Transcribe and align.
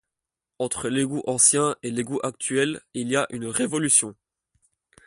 Entre 0.57 0.89
l'égout 0.89 1.21
ancien 1.27 1.75
et 1.83 1.91
l'égout 1.91 2.19
actuel, 2.23 2.81
il 2.95 3.09
y 3.11 3.15
a 3.15 3.27
une 3.29 3.45
révolution. 3.45 4.15